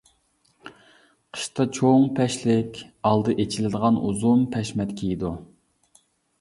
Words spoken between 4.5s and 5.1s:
پەشمەت